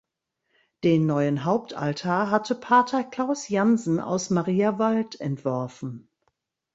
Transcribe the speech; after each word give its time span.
Den 0.83 1.05
neuen 1.05 1.45
Hauptaltar 1.45 2.31
hatte 2.31 2.55
Pater 2.55 3.03
Klaus 3.03 3.49
Jansen 3.49 3.99
aus 3.99 4.31
Mariawald 4.31 5.21
entworfen. 5.21 6.09